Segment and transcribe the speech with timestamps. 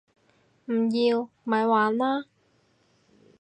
[0.65, 1.29] 唔要！
[1.43, 2.25] 咪玩啦